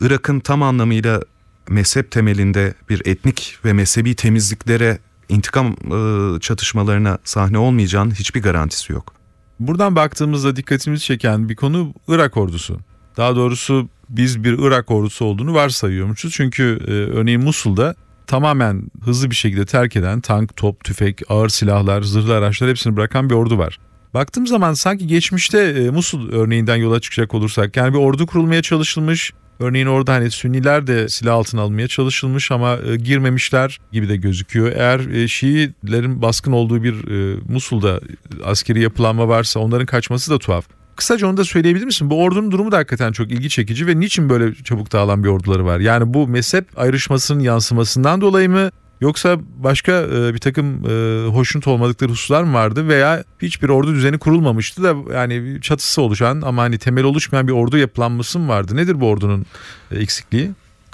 Irak'ın 0.00 0.40
tam 0.40 0.62
anlamıyla 0.62 1.20
mezhep 1.68 2.10
temelinde 2.10 2.74
bir 2.88 3.02
etnik 3.06 3.58
ve 3.64 3.72
mezhebi 3.72 4.14
temizliklere, 4.14 4.98
intikam 5.28 5.66
e, 5.66 6.40
çatışmalarına 6.40 7.18
sahne 7.24 7.58
olmayacağının 7.58 8.14
hiçbir 8.14 8.42
garantisi 8.42 8.92
yok. 8.92 9.23
Buradan 9.60 9.96
baktığımızda 9.96 10.56
dikkatimizi 10.56 11.04
çeken 11.04 11.48
bir 11.48 11.56
konu 11.56 11.94
Irak 12.08 12.36
ordusu. 12.36 12.78
Daha 13.16 13.36
doğrusu 13.36 13.88
biz 14.08 14.44
bir 14.44 14.58
Irak 14.58 14.90
ordusu 14.90 15.24
olduğunu 15.24 15.54
varsayıyormuşuz. 15.54 16.32
Çünkü 16.32 16.78
e, 16.86 16.90
örneğin 16.90 17.44
Musul'da 17.44 17.94
tamamen 18.26 18.82
hızlı 19.04 19.30
bir 19.30 19.34
şekilde 19.34 19.66
terk 19.66 19.96
eden 19.96 20.20
tank, 20.20 20.56
top, 20.56 20.84
tüfek, 20.84 21.22
ağır 21.28 21.48
silahlar, 21.48 22.02
zırhlı 22.02 22.34
araçlar 22.34 22.70
hepsini 22.70 22.96
bırakan 22.96 23.30
bir 23.30 23.34
ordu 23.34 23.58
var. 23.58 23.78
Baktığım 24.14 24.46
zaman 24.46 24.74
sanki 24.74 25.06
geçmişte 25.06 25.58
e, 25.58 25.90
Musul 25.90 26.32
örneğinden 26.32 26.76
yola 26.76 27.00
çıkacak 27.00 27.34
olursak 27.34 27.76
yani 27.76 27.94
bir 27.94 27.98
ordu 27.98 28.26
kurulmaya 28.26 28.62
çalışılmış. 28.62 29.32
Örneğin 29.60 29.86
orada 29.86 30.12
hani 30.12 30.30
Sünniler 30.30 30.86
de 30.86 31.08
silah 31.08 31.34
altına 31.34 31.60
almaya 31.60 31.88
çalışılmış 31.88 32.50
ama 32.50 32.78
e, 32.86 32.96
girmemişler 32.96 33.80
gibi 33.92 34.08
de 34.08 34.16
gözüküyor. 34.16 34.72
Eğer 34.72 35.00
e, 35.00 35.28
Şiilerin 35.28 36.22
baskın 36.22 36.52
olduğu 36.52 36.82
bir 36.82 37.08
e, 37.08 37.40
Musul'da 37.48 38.00
askeri 38.44 38.80
yapılanma 38.80 39.28
varsa 39.28 39.60
onların 39.60 39.86
kaçması 39.86 40.30
da 40.30 40.38
tuhaf. 40.38 40.64
Kısaca 40.96 41.26
onu 41.26 41.36
da 41.36 41.44
söyleyebilir 41.44 41.84
misin? 41.84 42.10
Bu 42.10 42.22
ordunun 42.22 42.50
durumu 42.50 42.72
da 42.72 42.76
hakikaten 42.76 43.12
çok 43.12 43.30
ilgi 43.30 43.48
çekici 43.48 43.86
ve 43.86 44.00
niçin 44.00 44.30
böyle 44.30 44.54
çabuk 44.54 44.92
dağılan 44.92 45.24
bir 45.24 45.28
orduları 45.28 45.64
var? 45.64 45.80
Yani 45.80 46.14
bu 46.14 46.28
mezhep 46.28 46.66
ayrışmasının 46.76 47.40
yansımasından 47.40 48.20
dolayı 48.20 48.50
mı 48.50 48.70
Yoksa 49.04 49.38
başka 49.56 49.92
e, 49.92 50.34
bir 50.34 50.38
takım 50.38 50.90
e, 50.90 51.26
hoşnut 51.28 51.66
olmadıkları 51.66 52.10
hususlar 52.10 52.42
mı 52.42 52.54
vardı 52.54 52.88
veya 52.88 53.24
hiçbir 53.42 53.68
ordu 53.68 53.94
düzeni 53.94 54.18
kurulmamıştı 54.18 54.82
da 54.82 55.14
yani 55.14 55.58
çatısı 55.60 56.02
oluşan 56.02 56.40
ama 56.40 56.62
hani 56.62 56.78
temel 56.78 57.04
oluşmayan 57.04 57.48
bir 57.48 57.52
ordu 57.52 57.78
yapılanması 57.78 58.38
mı 58.38 58.48
vardı? 58.48 58.76
Nedir 58.76 59.00
bu 59.00 59.08
ordunun 59.08 59.46
e, 59.90 59.98
eksikliği? 59.98 60.50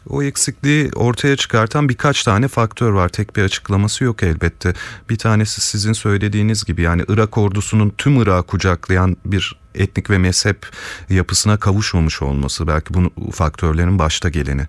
O 0.09 0.23
eksikliği 0.23 0.91
ortaya 0.95 1.37
çıkartan 1.37 1.89
birkaç 1.89 2.25
tane 2.25 2.49
faktör 2.49 2.91
var. 2.91 3.09
Tek 3.09 3.37
bir 3.37 3.43
açıklaması 3.43 4.05
yok 4.05 4.23
elbette. 4.23 4.75
Bir 5.11 5.17
tanesi 5.17 5.61
sizin 5.61 5.93
söylediğiniz 5.93 6.65
gibi 6.65 6.83
yani 6.83 7.05
Irak 7.09 7.39
ordusunun 7.39 7.93
tüm 7.99 8.23
Irak'ı 8.23 8.47
kucaklayan 8.47 9.17
bir 9.25 9.57
etnik 9.75 10.11
ve 10.11 10.19
mezhep 10.19 10.67
yapısına 11.11 11.57
kavuşmamış 11.57 12.23
olması 12.23 12.67
belki 12.67 12.95
bu 12.95 13.31
faktörlerin 13.33 13.99
başta 13.99 14.29
geleni. 14.29 14.67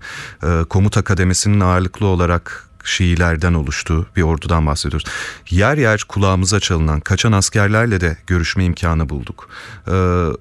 Komuta 0.69 1.01
kademesinin 1.01 1.59
ağırlıklı 1.59 2.05
olarak 2.05 2.70
Şiilerden 2.83 3.53
oluştuğu 3.53 4.05
bir 4.15 4.21
ordudan 4.21 4.65
bahsediyoruz. 4.65 5.07
Yer 5.49 5.77
yer 5.77 6.03
kulağımıza 6.07 6.59
çalınan 6.59 6.99
kaçan 6.99 7.31
askerlerle 7.31 8.01
de 8.01 8.17
görüşme 8.27 8.65
imkanı 8.65 9.09
bulduk. 9.09 9.49
Ee, 9.87 9.91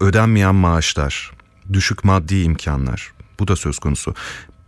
ödenmeyen 0.00 0.54
maaşlar, 0.54 1.32
düşük 1.72 2.04
maddi 2.04 2.42
imkanlar 2.42 3.12
bu 3.38 3.48
da 3.48 3.56
söz 3.56 3.78
konusu. 3.78 4.14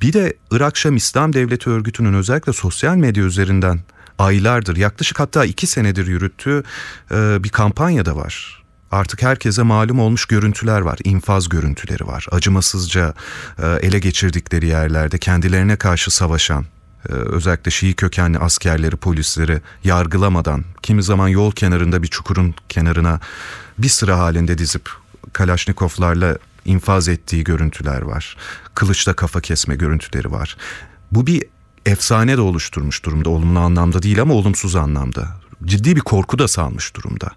Bir 0.01 0.13
de 0.13 0.37
Irak 0.51 0.77
Şam 0.77 0.97
İslam 0.97 1.33
Devleti 1.33 1.71
örgütünün 1.71 2.15
özellikle 2.15 2.53
sosyal 2.53 2.97
medya 2.97 3.25
üzerinden 3.25 3.81
aylardır 4.19 4.77
yaklaşık 4.77 5.21
hatta 5.21 5.45
iki 5.45 5.67
senedir 5.67 6.07
yürüttüğü 6.07 6.63
e, 7.11 7.45
bir 7.45 7.49
kampanya 7.49 8.07
da 8.07 8.17
var 8.17 8.63
artık 8.93 9.23
herkese 9.23 9.63
malum 9.63 10.01
olmuş 10.01 10.27
görüntüler 10.27 10.81
var. 10.81 10.99
infaz 11.05 11.49
görüntüleri 11.49 12.07
var. 12.07 12.27
Acımasızca 12.31 13.15
e, 13.63 13.67
ele 13.67 13.99
geçirdikleri 13.99 14.67
yerlerde 14.67 15.19
kendilerine 15.19 15.77
karşı 15.77 16.11
savaşan 16.11 16.65
özellikle 17.09 17.71
Şii 17.71 17.95
kökenli 17.95 18.39
askerleri, 18.39 18.97
polisleri 18.97 19.61
yargılamadan 19.85 20.65
kimi 20.83 21.03
zaman 21.03 21.29
yol 21.29 21.53
kenarında 21.53 22.03
bir 22.03 22.09
çukurun 22.09 22.55
kenarına 22.69 23.21
bir 23.79 23.89
sıra 23.89 24.19
halinde 24.19 24.59
dizip 24.59 24.89
Kalaşnikovlarla 25.33 26.39
infaz 26.65 27.09
ettiği 27.09 27.45
görüntüler 27.45 28.03
var. 28.03 28.37
Kılıçla 28.75 29.15
kafa 29.15 29.41
kesme 29.41 29.75
görüntüleri 29.75 30.33
var. 30.33 30.57
Bu 31.13 31.27
bir 31.27 31.45
efsane 31.87 32.37
de 32.37 32.41
oluşturmuş 32.41 33.05
durumda. 33.05 33.31
Olumlu 33.31 33.59
anlamda 33.59 34.03
değil 34.03 34.23
ama 34.23 34.35
olumsuz 34.35 34.77
anlamda. 34.77 35.42
Ciddi 35.65 35.97
bir 35.97 36.01
korku 36.01 36.39
da 36.39 36.49
salmış 36.49 36.97
durumda. 36.97 37.31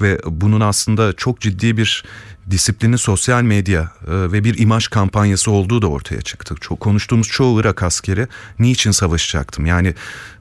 Ve 0.00 0.20
bunun 0.26 0.60
aslında 0.60 1.12
çok 1.12 1.40
ciddi 1.40 1.76
bir 1.76 2.04
disiplini 2.50 2.98
sosyal 2.98 3.42
medya 3.42 3.82
e, 3.82 4.32
ve 4.32 4.44
bir 4.44 4.58
imaj 4.58 4.88
kampanyası 4.88 5.50
olduğu 5.50 5.82
da 5.82 5.86
ortaya 5.86 6.22
çıktı. 6.22 6.54
Çok 6.60 6.80
konuştuğumuz 6.80 7.28
çoğu 7.28 7.60
Irak 7.60 7.82
askeri 7.82 8.28
niçin 8.58 8.90
savaşacaktım? 8.90 9.66
Yani 9.66 9.94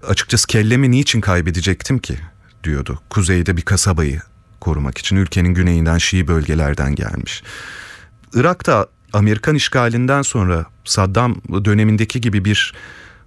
açıkçası 0.08 0.48
kellemi 0.48 0.92
niçin 0.92 1.22
kaybedecektim 1.22 2.00
ki 2.00 2.18
diyordu. 2.64 3.00
Kuzeyde 3.10 3.58
bir 3.58 3.62
kasabayı 3.62 4.22
korumak 4.60 4.98
için 4.98 5.16
ülkenin 5.16 5.54
güneyinden 5.54 5.98
Şii 5.98 6.28
bölgelerden 6.28 6.96
gelmiş. 6.96 7.44
Irak'ta 8.34 8.88
Amerikan 9.14 9.56
işgalinden 9.56 10.22
sonra 10.22 10.66
Saddam 10.86 11.36
dönemindeki 11.66 12.22
gibi 12.22 12.46
bir 12.46 12.74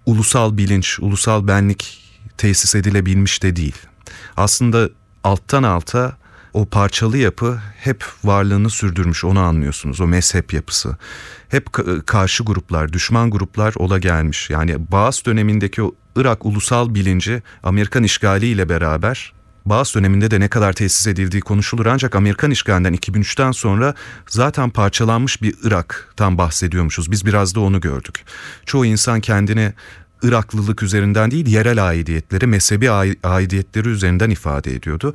ulusal 0.06 0.56
bilinç, 0.56 0.98
ulusal 1.00 1.48
benlik 1.48 2.02
tesis 2.38 2.74
edilebilmiş 2.74 3.42
de 3.42 3.56
değil. 3.56 3.76
Aslında 4.36 4.88
alttan 5.24 5.62
alta 5.62 6.16
o 6.52 6.64
parçalı 6.64 7.18
yapı 7.18 7.60
hep 7.76 8.04
varlığını 8.24 8.70
sürdürmüş 8.70 9.24
onu 9.24 9.40
anlıyorsunuz 9.40 10.00
o 10.00 10.06
mezhep 10.06 10.52
yapısı. 10.52 10.96
Hep 11.48 11.66
karşı 12.06 12.44
gruplar, 12.44 12.92
düşman 12.92 13.30
gruplar 13.30 13.74
ola 13.76 13.98
gelmiş. 13.98 14.50
Yani 14.50 14.92
Bağız 14.92 15.22
dönemindeki 15.26 15.82
o 15.82 15.94
Irak 16.16 16.46
ulusal 16.46 16.94
bilinci 16.94 17.42
Amerikan 17.62 18.02
işgali 18.02 18.46
ile 18.46 18.68
beraber 18.68 19.32
Bağız 19.66 19.94
döneminde 19.94 20.30
de 20.30 20.40
ne 20.40 20.48
kadar 20.48 20.72
tesis 20.72 21.06
edildiği 21.06 21.42
konuşulur 21.42 21.86
ancak 21.86 22.14
Amerikan 22.14 22.50
işgalinden 22.50 22.94
2003'ten 22.94 23.52
sonra 23.52 23.94
zaten 24.28 24.70
parçalanmış 24.70 25.42
bir 25.42 25.54
Irak'tan 25.62 26.38
bahsediyormuşuz. 26.38 27.10
Biz 27.10 27.26
biraz 27.26 27.54
da 27.54 27.60
onu 27.60 27.80
gördük. 27.80 28.24
Çoğu 28.66 28.86
insan 28.86 29.20
kendini 29.20 29.72
Iraklılık 30.22 30.82
üzerinden 30.82 31.30
değil 31.30 31.46
yerel 31.46 31.88
aidiyetleri, 31.88 32.46
mezhebi 32.46 32.90
aidiyetleri 33.24 33.88
üzerinden 33.88 34.30
ifade 34.30 34.74
ediyordu. 34.74 35.14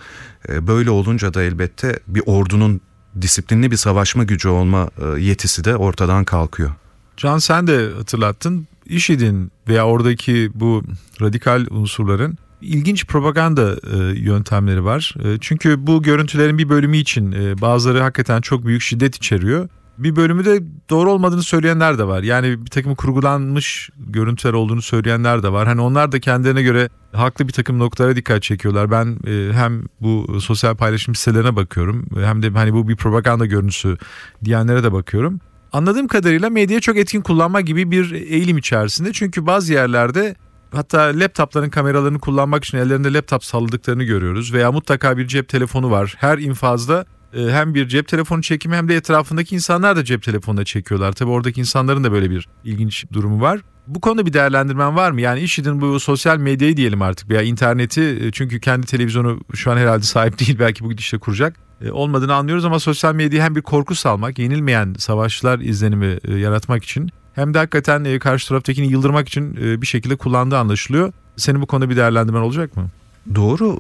E, 0.50 0.67
böyle 0.67 0.89
olunca 0.89 1.34
da 1.34 1.43
elbette 1.43 2.00
bir 2.08 2.24
ordunun 2.25 2.81
disiplinli 3.22 3.72
bir 3.72 3.77
savaşma 3.77 4.24
gücü 4.24 4.50
olma 4.50 4.89
e, 4.98 5.22
yetisi 5.22 5.63
de 5.63 5.75
ortadan 5.75 6.24
kalkıyor. 6.24 6.72
Can 7.17 7.38
sen 7.38 7.67
de 7.67 7.89
hatırlattın. 7.98 8.67
IŞİD'in 8.86 9.51
veya 9.67 9.86
oradaki 9.86 10.51
bu 10.53 10.84
radikal 11.22 11.65
unsurların 11.70 12.38
ilginç 12.62 13.05
propaganda 13.05 13.75
e, 13.93 14.20
yöntemleri 14.20 14.86
var. 14.86 15.15
çünkü 15.41 15.88
bu 15.88 16.03
görüntülerin 16.03 16.58
bir 16.58 16.70
bölümü 16.70 16.98
için 16.98 17.31
bazıları 17.62 18.01
hakikaten 18.01 18.41
çok 18.41 18.65
büyük 18.65 18.81
şiddet 18.81 19.15
içeriyor 19.15 19.70
bir 20.03 20.15
bölümü 20.15 20.46
de 20.46 20.63
doğru 20.89 21.12
olmadığını 21.12 21.43
söyleyenler 21.43 21.98
de 21.98 22.03
var. 22.03 22.24
Yani 22.24 22.65
bir 22.65 22.70
takım 22.70 22.96
kurgulanmış 22.96 23.89
görüntüler 23.98 24.53
olduğunu 24.53 24.81
söyleyenler 24.81 25.43
de 25.43 25.51
var. 25.51 25.67
Hani 25.67 25.81
onlar 25.81 26.12
da 26.12 26.20
kendilerine 26.20 26.62
göre 26.62 26.89
haklı 27.13 27.48
bir 27.48 27.53
takım 27.53 27.79
noktalara 27.79 28.15
dikkat 28.15 28.43
çekiyorlar. 28.43 28.91
Ben 28.91 29.17
e, 29.27 29.53
hem 29.53 29.84
bu 30.01 30.41
sosyal 30.41 30.75
paylaşım 30.75 31.15
sitelerine 31.15 31.55
bakıyorum 31.55 32.05
hem 32.15 32.43
de 32.43 32.50
hani 32.50 32.74
bu 32.74 32.88
bir 32.88 32.96
propaganda 32.96 33.46
görüntüsü 33.46 33.98
diyenlere 34.46 34.84
de 34.84 34.93
bakıyorum. 34.93 35.39
Anladığım 35.74 36.08
kadarıyla 36.08 36.50
medyayı 36.50 36.81
çok 36.81 36.98
etkin 36.98 37.22
kullanma 37.22 37.62
gibi 37.62 37.91
bir 37.91 38.12
eğilim 38.12 38.58
içerisinde. 38.58 39.13
Çünkü 39.13 39.46
bazı 39.46 39.74
yerlerde 39.74 40.36
hatta 40.72 41.00
laptopların 41.00 41.70
kameralarını 41.70 42.20
kullanmak 42.20 42.63
için 42.63 42.77
ellerinde 42.77 43.13
laptop 43.13 43.43
salladıklarını 43.43 44.03
görüyoruz. 44.03 44.53
Veya 44.53 44.72
mutlaka 44.72 45.17
bir 45.17 45.27
cep 45.27 45.50
telefonu 45.50 45.91
var. 45.91 46.15
Her 46.17 46.38
infazda 46.38 47.05
hem 47.33 47.73
bir 47.73 47.88
cep 47.88 48.07
telefonu 48.07 48.41
çekimi 48.41 48.75
hem 48.75 48.89
de 48.89 48.95
etrafındaki 48.95 49.55
insanlar 49.55 49.95
da 49.95 50.03
cep 50.03 50.23
telefonuna 50.23 50.65
çekiyorlar. 50.65 51.11
Tabii 51.11 51.29
oradaki 51.29 51.59
insanların 51.59 52.03
da 52.03 52.11
böyle 52.11 52.29
bir 52.29 52.47
ilginç 52.63 53.05
durumu 53.13 53.41
var. 53.41 53.59
Bu 53.88 54.01
konuda 54.01 54.25
bir 54.25 54.33
değerlendirmen 54.33 54.95
var 54.95 55.11
mı? 55.11 55.21
Yani 55.21 55.39
IŞİD'in 55.39 55.81
bu 55.81 56.00
sosyal 56.00 56.38
medyayı 56.38 56.77
diyelim 56.77 57.01
artık 57.01 57.29
veya 57.29 57.41
interneti 57.41 58.01
e, 58.01 58.31
çünkü 58.31 58.59
kendi 58.59 58.88
televizyonu 58.88 59.39
şu 59.53 59.71
an 59.71 59.77
herhalde 59.77 60.03
sahip 60.03 60.39
değil 60.39 60.59
belki 60.59 60.83
bu 60.83 60.89
gidişle 60.89 61.17
kuracak. 61.17 61.55
E, 61.81 61.91
olmadığını 61.91 62.33
anlıyoruz 62.33 62.65
ama 62.65 62.79
sosyal 62.79 63.15
medyayı 63.15 63.43
hem 63.43 63.55
bir 63.55 63.61
korku 63.61 63.95
salmak, 63.95 64.39
yenilmeyen 64.39 64.95
savaşlar 64.97 65.59
izlenimi 65.59 66.17
yaratmak 66.39 66.83
için 66.83 67.11
hem 67.33 67.53
de 67.53 67.57
hakikaten 67.57 68.03
e, 68.03 68.19
karşı 68.19 68.47
taraftakini 68.47 68.88
yıldırmak 68.88 69.27
için 69.27 69.57
e, 69.61 69.81
bir 69.81 69.88
şekilde 69.88 70.15
kullandığı 70.15 70.57
anlaşılıyor. 70.57 71.13
Senin 71.38 71.61
bu 71.61 71.65
konuda 71.65 71.89
bir 71.89 71.95
değerlendirmen 71.95 72.41
olacak 72.41 72.77
mı? 72.77 72.88
Doğru. 73.35 73.77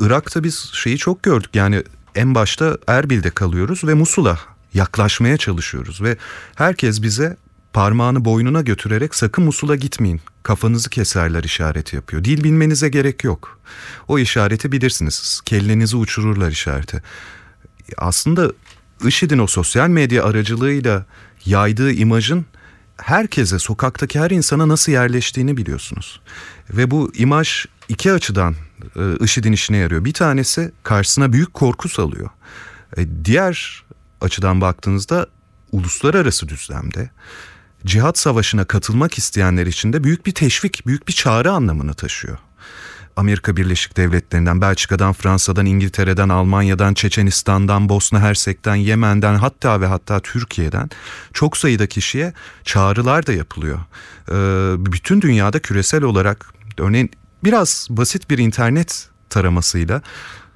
Irak'ta 0.00 0.44
biz 0.44 0.70
şeyi 0.72 0.98
çok 0.98 1.22
gördük. 1.22 1.50
Yani 1.54 1.82
en 2.16 2.34
başta 2.34 2.78
Erbil'de 2.86 3.30
kalıyoruz 3.30 3.84
ve 3.84 3.94
Musul'a 3.94 4.38
yaklaşmaya 4.74 5.36
çalışıyoruz 5.36 6.02
ve 6.02 6.16
herkes 6.54 7.02
bize 7.02 7.36
parmağını 7.72 8.24
boynuna 8.24 8.60
götürerek 8.60 9.14
sakın 9.14 9.44
Musul'a 9.44 9.76
gitmeyin. 9.76 10.20
Kafanızı 10.42 10.90
keserler 10.90 11.44
işareti 11.44 11.96
yapıyor. 11.96 12.24
Dil 12.24 12.44
bilmenize 12.44 12.88
gerek 12.88 13.24
yok. 13.24 13.60
O 14.08 14.18
işareti 14.18 14.72
bilirsiniz. 14.72 15.40
Kellenizi 15.44 15.96
uçururlar 15.96 16.50
işareti. 16.50 17.02
Aslında 17.96 18.52
IŞİD'in 19.06 19.38
o 19.38 19.46
sosyal 19.46 19.88
medya 19.88 20.24
aracılığıyla 20.24 21.06
yaydığı 21.46 21.92
imajın 21.92 22.46
herkese, 22.96 23.58
sokaktaki 23.58 24.20
her 24.20 24.30
insana 24.30 24.68
nasıl 24.68 24.92
yerleştiğini 24.92 25.56
biliyorsunuz. 25.56 26.20
Ve 26.70 26.90
bu 26.90 27.12
imaj 27.14 27.66
iki 27.88 28.12
açıdan 28.12 28.54
IŞİD'in 29.20 29.52
işine 29.52 29.76
yarıyor. 29.76 30.04
Bir 30.04 30.12
tanesi 30.12 30.72
karşısına 30.82 31.32
büyük 31.32 31.54
korku 31.54 31.88
salıyor. 31.88 32.30
E, 32.96 33.24
diğer 33.24 33.84
açıdan 34.20 34.60
baktığınızda 34.60 35.26
uluslararası 35.72 36.48
düzlemde 36.48 37.10
cihat 37.86 38.18
savaşına 38.18 38.64
katılmak 38.64 39.18
isteyenler 39.18 39.66
için 39.66 39.92
de 39.92 40.04
büyük 40.04 40.26
bir 40.26 40.32
teşvik, 40.32 40.86
büyük 40.86 41.08
bir 41.08 41.12
çağrı 41.12 41.52
anlamını 41.52 41.94
taşıyor. 41.94 42.38
Amerika 43.16 43.56
Birleşik 43.56 43.96
Devletleri'nden, 43.96 44.60
Belçika'dan, 44.60 45.12
Fransa'dan, 45.12 45.66
İngiltere'den, 45.66 46.28
Almanya'dan, 46.28 46.94
Çeçenistan'dan, 46.94 47.88
Bosna 47.88 48.20
Hersek'ten, 48.20 48.74
Yemen'den 48.74 49.34
hatta 49.34 49.80
ve 49.80 49.86
hatta 49.86 50.20
Türkiye'den 50.20 50.90
çok 51.32 51.56
sayıda 51.56 51.86
kişiye 51.86 52.32
çağrılar 52.64 53.26
da 53.26 53.32
yapılıyor. 53.32 53.78
Ee, 54.28 54.34
bütün 54.78 55.20
dünyada 55.20 55.58
küresel 55.58 56.02
olarak 56.02 56.46
örneğin 56.78 57.10
biraz 57.44 57.86
basit 57.90 58.30
bir 58.30 58.38
internet 58.38 59.08
taramasıyla 59.30 60.02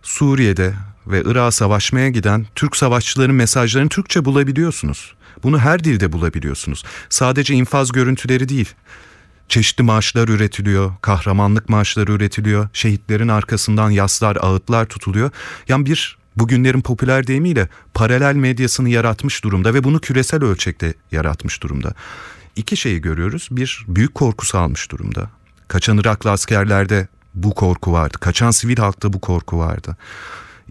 Suriye'de 0.03 0.75
ve 1.07 1.23
Irak'a 1.25 1.51
savaşmaya 1.51 2.09
giden 2.09 2.47
Türk 2.55 2.77
savaşçıların 2.77 3.35
mesajlarını 3.35 3.89
Türkçe 3.89 4.25
bulabiliyorsunuz. 4.25 5.15
Bunu 5.43 5.59
her 5.59 5.85
dilde 5.85 6.13
bulabiliyorsunuz. 6.13 6.85
Sadece 7.09 7.55
infaz 7.55 7.93
görüntüleri 7.93 8.49
değil. 8.49 8.69
Çeşitli 9.49 9.83
marşlar 9.83 10.29
üretiliyor, 10.29 10.93
kahramanlık 11.03 11.69
marşları 11.69 12.13
üretiliyor, 12.13 12.69
şehitlerin 12.73 13.29
arkasından 13.29 13.91
yaslar, 13.91 14.37
ağıtlar 14.41 14.87
tutuluyor. 14.87 15.31
Yani 15.69 15.87
bir 15.87 16.19
bugünlerin 16.37 16.81
popüler 16.81 17.27
deyimiyle 17.27 17.69
paralel 17.95 18.35
medyasını 18.35 18.89
yaratmış 18.89 19.45
durumda 19.45 19.75
ve 19.75 19.85
bunu 19.85 20.01
küresel 20.01 20.45
ölçekte 20.45 20.95
yaratmış 21.13 21.63
durumda. 21.63 21.95
İki 22.57 22.77
şeyi 22.77 23.01
görüyoruz. 23.01 23.49
Bir, 23.51 23.85
büyük 23.89 24.15
korku 24.15 24.47
salmış 24.47 24.91
durumda. 24.91 25.31
Kaçan 25.71 25.99
Iraklı 25.99 26.31
askerlerde 26.31 27.09
bu 27.35 27.55
korku 27.55 27.93
vardı. 27.93 28.19
Kaçan 28.21 28.51
sivil 28.51 28.77
halkta 28.77 29.13
bu 29.13 29.21
korku 29.21 29.59
vardı. 29.59 29.97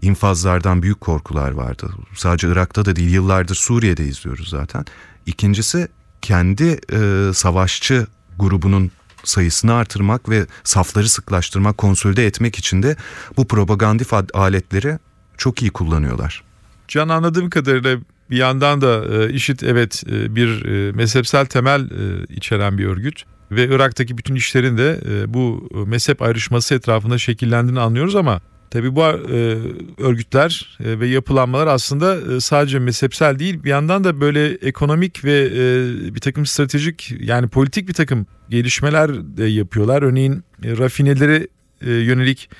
İnfazlardan 0.02 0.82
büyük 0.82 1.00
korkular 1.00 1.50
vardı. 1.50 1.90
Sadece 2.14 2.48
Irak'ta 2.48 2.84
da 2.84 2.96
değil 2.96 3.10
yıllardır 3.10 3.54
Suriye'de 3.54 4.04
izliyoruz 4.04 4.48
zaten. 4.48 4.84
İkincisi 5.26 5.88
kendi 6.22 6.80
e, 6.92 7.30
savaşçı 7.34 8.06
grubunun 8.38 8.90
sayısını 9.24 9.74
artırmak 9.74 10.28
ve 10.28 10.46
safları 10.64 11.08
sıklaştırmak, 11.08 11.78
konsolide 11.78 12.26
etmek 12.26 12.56
için 12.56 12.82
de 12.82 12.96
bu 13.36 13.48
propagandif 13.48 14.12
aletleri 14.34 14.98
çok 15.38 15.62
iyi 15.62 15.70
kullanıyorlar. 15.70 16.42
Can 16.88 17.08
anladığım 17.08 17.50
kadarıyla 17.50 17.98
bir 18.30 18.36
yandan 18.36 18.80
da 18.80 19.04
e, 19.04 19.32
IŞİD 19.32 19.60
evet 19.60 20.02
e, 20.10 20.36
bir 20.36 20.64
e, 20.64 20.92
mezhepsel 20.92 21.46
temel 21.46 21.90
içeren 22.28 22.78
bir 22.78 22.86
örgüt 22.86 23.24
ve 23.50 23.68
Irak'taki 23.68 24.18
bütün 24.18 24.34
işlerin 24.34 24.78
de 24.78 25.00
e, 25.10 25.34
bu 25.34 25.68
mezhep 25.86 26.22
ayrışması 26.22 26.74
etrafında 26.74 27.18
şekillendiğini 27.18 27.80
anlıyoruz 27.80 28.16
ama 28.16 28.40
tabii 28.70 28.96
bu 28.96 29.02
e, 29.02 29.58
örgütler 29.98 30.78
e, 30.84 31.00
ve 31.00 31.06
yapılanmalar 31.06 31.66
aslında 31.66 32.34
e, 32.34 32.40
sadece 32.40 32.78
mezhepsel 32.78 33.38
değil 33.38 33.64
bir 33.64 33.70
yandan 33.70 34.04
da 34.04 34.20
böyle 34.20 34.54
ekonomik 34.54 35.24
ve 35.24 35.48
e, 35.54 36.14
bir 36.14 36.20
takım 36.20 36.46
stratejik 36.46 37.14
yani 37.20 37.48
politik 37.48 37.88
bir 37.88 37.94
takım 37.94 38.26
gelişmeler 38.50 39.36
de 39.36 39.44
yapıyorlar. 39.44 40.02
Örneğin 40.02 40.44
e, 40.64 40.76
rafineleri 40.78 41.48
e, 41.86 41.90
yönelik 41.90 42.50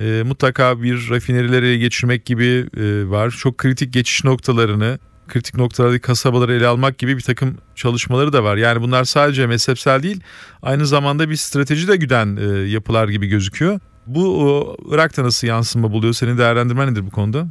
e, 0.00 0.22
mutlaka 0.26 0.82
bir 0.82 1.10
rafinerileri 1.10 1.78
geçirmek 1.78 2.24
gibi 2.24 2.66
e, 2.76 3.08
var. 3.10 3.30
Çok 3.30 3.58
kritik 3.58 3.92
geçiş 3.92 4.24
noktalarını 4.24 4.98
kritik 5.28 5.56
noktalardaki 5.56 6.00
kasabaları 6.00 6.54
ele 6.54 6.66
almak 6.66 6.98
gibi 6.98 7.16
bir 7.16 7.22
takım 7.22 7.58
çalışmaları 7.74 8.32
da 8.32 8.44
var. 8.44 8.56
Yani 8.56 8.82
bunlar 8.82 9.04
sadece 9.04 9.46
mezhepsel 9.46 10.02
değil 10.02 10.20
aynı 10.62 10.86
zamanda 10.86 11.30
bir 11.30 11.36
strateji 11.36 11.88
de 11.88 11.96
güden 11.96 12.36
e, 12.36 12.42
yapılar 12.68 13.08
gibi 13.08 13.26
gözüküyor. 13.26 13.80
Bu 14.06 14.50
o, 14.50 14.76
Irak'ta 14.90 15.24
nasıl 15.24 15.46
yansıma 15.46 15.92
buluyor? 15.92 16.12
Senin 16.12 16.38
değerlendirmen 16.38 16.90
nedir 16.90 17.06
bu 17.06 17.10
konuda? 17.10 17.46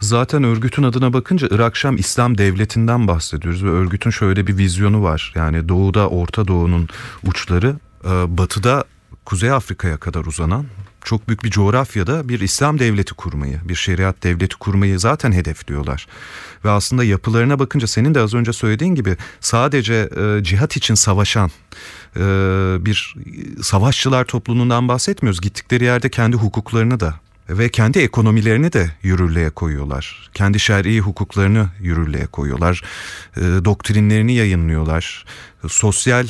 Zaten 0.00 0.44
örgütün 0.44 0.82
adına 0.82 1.12
bakınca 1.12 1.48
Irak 1.50 1.76
Şam 1.76 1.96
İslam 1.96 2.38
Devleti'nden 2.38 3.08
bahsediyoruz 3.08 3.64
ve 3.64 3.68
örgütün 3.68 4.10
şöyle 4.10 4.46
bir 4.46 4.58
vizyonu 4.58 5.02
var. 5.02 5.32
Yani 5.34 5.68
doğuda 5.68 6.08
Orta 6.08 6.48
Doğu'nun 6.48 6.88
uçları, 7.26 7.76
e, 8.04 8.38
batıda 8.38 8.84
Kuzey 9.24 9.50
Afrika'ya 9.50 9.96
kadar 9.96 10.24
uzanan 10.24 10.66
çok 11.10 11.28
büyük 11.28 11.44
bir 11.44 11.50
coğrafyada 11.50 12.28
bir 12.28 12.40
İslam 12.40 12.78
devleti 12.78 13.14
kurmayı, 13.14 13.60
bir 13.64 13.74
şeriat 13.74 14.22
devleti 14.22 14.56
kurmayı 14.56 14.98
zaten 14.98 15.32
hedefliyorlar. 15.32 16.06
Ve 16.64 16.70
aslında 16.70 17.04
yapılarına 17.04 17.58
bakınca 17.58 17.86
senin 17.86 18.14
de 18.14 18.20
az 18.20 18.34
önce 18.34 18.52
söylediğin 18.52 18.94
gibi 18.94 19.16
sadece 19.40 19.94
e, 19.94 20.44
cihat 20.44 20.76
için 20.76 20.94
savaşan 20.94 21.50
e, 22.16 22.20
bir 22.80 23.14
savaşçılar 23.62 24.24
topluluğundan 24.24 24.88
bahsetmiyoruz. 24.88 25.40
Gittikleri 25.40 25.84
yerde 25.84 26.08
kendi 26.08 26.36
hukuklarını 26.36 27.00
da 27.00 27.14
ve 27.48 27.68
kendi 27.68 27.98
ekonomilerini 27.98 28.72
de 28.72 28.90
yürürlüğe 29.02 29.50
koyuyorlar. 29.50 30.30
Kendi 30.34 30.60
şer'i 30.60 31.00
hukuklarını 31.00 31.68
yürürlüğe 31.80 32.26
koyuyorlar. 32.26 32.82
E, 33.36 33.40
doktrinlerini 33.40 34.32
yayınlıyorlar. 34.34 35.24
Sosyal 35.68 36.26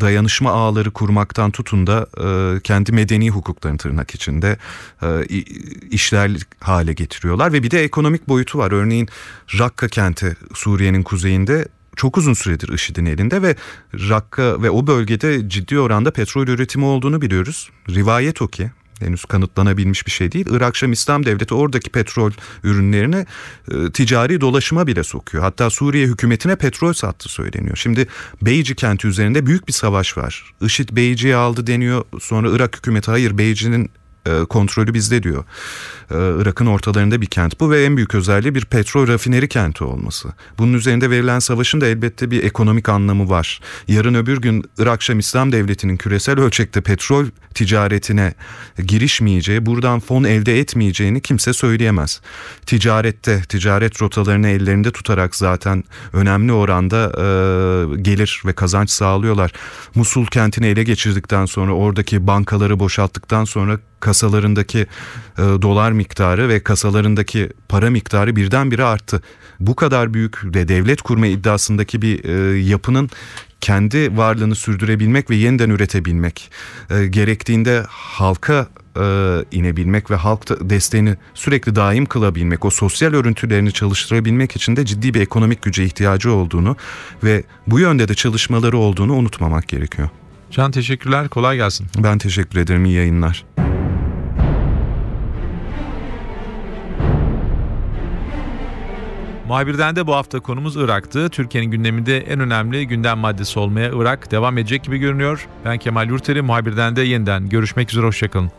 dayanışma 0.00 0.50
ağları 0.50 0.90
kurmaktan 0.90 1.50
tutun 1.50 1.86
da 1.86 2.06
e, 2.18 2.60
kendi 2.60 2.92
medeni 2.92 3.30
hukuklarını 3.30 3.78
tırnak 3.78 4.14
içinde 4.14 4.58
e, 5.02 5.24
işler 5.90 6.30
hale 6.60 6.92
getiriyorlar 6.92 7.52
ve 7.52 7.62
bir 7.62 7.70
de 7.70 7.84
ekonomik 7.84 8.28
boyutu 8.28 8.58
var. 8.58 8.72
Örneğin 8.72 9.08
Rakka 9.58 9.88
kenti 9.88 10.36
Suriye'nin 10.54 11.02
kuzeyinde 11.02 11.68
çok 11.96 12.18
uzun 12.18 12.34
süredir 12.34 12.68
IŞİD'in 12.68 13.06
elinde 13.06 13.42
ve 13.42 13.56
Rakka 13.94 14.62
ve 14.62 14.70
o 14.70 14.86
bölgede 14.86 15.48
ciddi 15.48 15.78
oranda 15.78 16.10
petrol 16.10 16.48
üretimi 16.48 16.84
olduğunu 16.84 17.22
biliyoruz. 17.22 17.70
Rivayet 17.90 18.42
o 18.42 18.48
ki 18.48 18.70
henüz 19.00 19.24
kanıtlanabilmiş 19.24 20.06
bir 20.06 20.10
şey 20.10 20.32
değil. 20.32 20.46
Irak 20.50 20.76
Şam 20.76 20.92
İslam 20.92 21.26
Devleti 21.26 21.54
oradaki 21.54 21.90
petrol 21.90 22.30
ürünlerini 22.64 23.26
e, 23.70 23.92
ticari 23.92 24.40
dolaşıma 24.40 24.86
bile 24.86 25.04
sokuyor. 25.04 25.44
Hatta 25.44 25.70
Suriye 25.70 26.06
hükümetine 26.06 26.56
petrol 26.56 26.92
sattı 26.92 27.28
söyleniyor. 27.28 27.76
Şimdi 27.76 28.06
Beyci 28.42 28.74
kenti 28.74 29.08
üzerinde 29.08 29.46
büyük 29.46 29.68
bir 29.68 29.72
savaş 29.72 30.18
var. 30.18 30.52
IŞİD 30.60 30.88
Beyci'yi 30.92 31.36
aldı 31.36 31.66
deniyor. 31.66 32.04
Sonra 32.20 32.50
Irak 32.50 32.76
hükümeti 32.76 33.10
hayır 33.10 33.38
Beyci'nin 33.38 33.90
e, 34.26 34.44
kontrolü 34.44 34.94
bizde 34.94 35.22
diyor. 35.22 35.44
E, 36.10 36.14
Irak'ın 36.14 36.66
ortalarında 36.66 37.20
bir 37.20 37.26
kent 37.26 37.60
bu 37.60 37.70
ve 37.70 37.84
en 37.84 37.96
büyük 37.96 38.14
özelliği 38.14 38.54
bir 38.54 38.64
petrol 38.64 39.08
rafineri 39.08 39.48
kenti 39.48 39.84
olması. 39.84 40.28
Bunun 40.58 40.72
üzerinde 40.72 41.10
verilen 41.10 41.38
savaşın 41.38 41.80
da 41.80 41.86
elbette 41.86 42.30
bir 42.30 42.42
ekonomik 42.42 42.88
anlamı 42.88 43.28
var. 43.28 43.60
Yarın 43.88 44.14
öbür 44.14 44.40
gün 44.40 44.64
Irak 44.78 45.02
Şam 45.02 45.18
İslam 45.18 45.52
Devleti'nin 45.52 45.96
küresel 45.96 46.40
ölçekte 46.40 46.80
petrol 46.80 47.26
ticaretine 47.54 48.34
girişmeyeceği, 48.86 49.66
buradan 49.66 50.00
fon 50.00 50.24
elde 50.24 50.58
etmeyeceğini 50.58 51.20
kimse 51.20 51.52
söyleyemez. 51.52 52.20
Ticarette, 52.66 53.42
ticaret 53.48 54.02
rotalarını 54.02 54.48
ellerinde 54.48 54.92
tutarak 54.92 55.36
zaten 55.36 55.84
önemli 56.12 56.52
oranda 56.52 57.12
e, 57.18 58.02
gelir 58.02 58.42
ve 58.46 58.52
kazanç 58.52 58.90
sağlıyorlar. 58.90 59.52
Musul 59.94 60.26
kentini 60.26 60.66
ele 60.66 60.82
geçirdikten 60.82 61.46
sonra 61.46 61.72
oradaki 61.72 62.26
bankaları 62.26 62.78
boşalttıktan 62.78 63.44
sonra 63.44 63.78
kasalarındaki 64.14 64.78
e, 65.38 65.42
dolar 65.42 65.92
miktarı 65.92 66.48
ve 66.48 66.62
kasalarındaki 66.62 67.48
para 67.68 67.90
miktarı 67.90 68.36
birdenbire 68.36 68.84
arttı. 68.84 69.22
Bu 69.60 69.76
kadar 69.76 70.14
büyük 70.14 70.54
de 70.54 70.68
devlet 70.68 71.02
kurma 71.02 71.26
iddiasındaki 71.26 72.02
bir 72.02 72.24
e, 72.24 72.58
yapının 72.58 73.10
kendi 73.60 74.16
varlığını 74.16 74.54
sürdürebilmek 74.54 75.30
ve 75.30 75.36
yeniden 75.36 75.70
üretebilmek 75.70 76.50
e, 76.90 77.06
gerektiğinde 77.06 77.84
halka 77.88 78.68
e, 78.96 79.04
inebilmek 79.52 80.10
ve 80.10 80.14
halk 80.14 80.70
desteğini 80.70 81.16
sürekli 81.34 81.76
daim 81.76 82.06
kılabilmek, 82.06 82.64
o 82.64 82.70
sosyal 82.70 83.12
örüntülerini 83.12 83.72
çalıştırabilmek 83.72 84.56
için 84.56 84.76
de 84.76 84.84
ciddi 84.84 85.14
bir 85.14 85.20
ekonomik 85.20 85.62
güce 85.62 85.84
ihtiyacı 85.84 86.32
olduğunu 86.32 86.76
ve 87.24 87.44
bu 87.66 87.80
yönde 87.80 88.08
de 88.08 88.14
çalışmaları 88.14 88.78
olduğunu 88.78 89.12
unutmamak 89.12 89.68
gerekiyor. 89.68 90.08
Can 90.50 90.70
teşekkürler, 90.70 91.28
kolay 91.28 91.56
gelsin. 91.56 91.86
Ben 91.98 92.18
teşekkür 92.18 92.58
ederim, 92.58 92.84
iyi 92.84 92.94
yayınlar. 92.94 93.44
Muhabirden 99.48 99.96
de 99.96 100.06
bu 100.06 100.14
hafta 100.14 100.40
konumuz 100.40 100.76
Irak'tı. 100.76 101.28
Türkiye'nin 101.28 101.70
gündeminde 101.70 102.18
en 102.18 102.40
önemli 102.40 102.88
gündem 102.88 103.18
maddesi 103.18 103.58
olmaya 103.58 103.90
Irak 103.94 104.30
devam 104.30 104.58
edecek 104.58 104.84
gibi 104.84 104.98
görünüyor. 104.98 105.46
Ben 105.64 105.78
Kemal 105.78 106.08
Yurteri, 106.08 106.42
Muhabirden 106.42 106.96
de 106.96 107.02
yeniden 107.02 107.48
görüşmek 107.48 107.90
üzere, 107.90 108.06
hoşçakalın. 108.06 108.50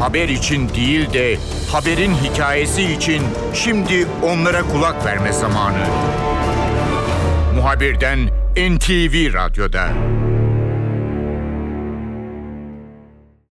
Haber 0.00 0.28
için 0.28 0.68
değil 0.68 1.12
de 1.12 1.38
haberin 1.72 2.14
hikayesi 2.14 2.82
için 2.82 3.22
şimdi 3.54 4.06
onlara 4.22 4.62
kulak 4.62 5.06
verme 5.06 5.32
zamanı. 5.32 5.86
Muhabirden 7.54 8.18
NTV 8.56 9.34
Radyo'da. 9.34 9.88